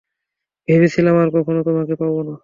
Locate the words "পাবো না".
1.95-2.33